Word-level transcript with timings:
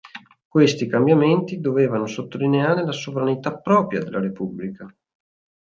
Questi 0.47 0.87
cambiamenti 0.87 1.59
dovevano 1.59 2.07
sottolineare 2.07 2.83
la 2.83 2.91
sovranità 2.91 3.55
propria 3.59 4.01
della 4.03 4.19
repubblica. 4.19 4.91